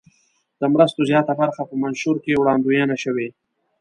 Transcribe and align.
د 0.59 0.61
مرستو 0.73 1.01
زیاته 1.09 1.33
برخه 1.41 1.61
په 1.69 1.75
منشور 1.83 2.15
کې 2.23 2.39
وړاندوینه 2.41 2.95
شوې. 3.03 3.27